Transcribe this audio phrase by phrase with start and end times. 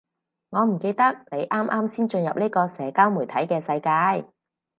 [0.49, 4.27] 我唔記得你啱啱先進入呢個社交媒體嘅世界